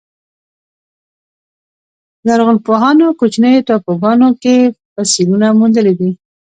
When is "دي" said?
5.99-6.09